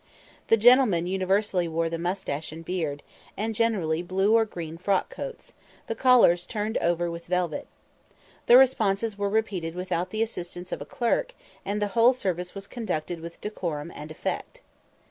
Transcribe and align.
The 0.47 0.57
gentlemen 0.57 1.05
universally 1.05 1.67
wore 1.67 1.87
the 1.87 1.99
moustache 1.99 2.51
and 2.51 2.65
beard, 2.65 3.03
and 3.37 3.53
generally 3.53 4.01
blue 4.01 4.33
or 4.33 4.45
green 4.45 4.79
frock 4.79 5.11
coats, 5.11 5.53
the 5.85 5.93
collars 5.93 6.47
turned 6.47 6.79
over 6.79 7.11
with 7.11 7.27
velvet. 7.27 7.67
The 8.47 8.57
responses 8.57 9.15
were 9.15 9.29
repeated 9.29 9.75
without 9.75 10.09
the 10.09 10.23
assistance 10.23 10.71
of 10.71 10.81
a 10.81 10.85
clerk, 10.85 11.35
and 11.63 11.79
the 11.79 11.89
whole 11.89 12.13
service 12.13 12.55
was 12.55 12.65
conducted 12.65 13.19
with 13.19 13.39
decorum 13.41 13.91
and 13.93 14.09
effect. 14.09 14.61